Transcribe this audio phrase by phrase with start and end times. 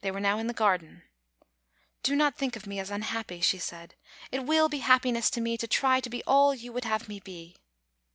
[0.00, 1.02] They were now in the garden."
[2.02, 3.94] Do not think of me as unhappy," she said;"
[4.32, 7.20] it will be happiness to me to try to be all vou would have me
[7.20, 7.58] be."